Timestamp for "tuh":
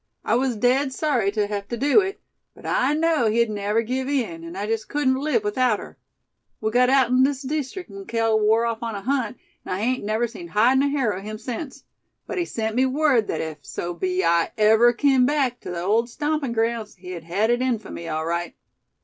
1.29-1.45, 1.67-1.75, 15.59-15.69